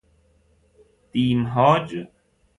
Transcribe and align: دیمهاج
دیمهاج 1.11 2.09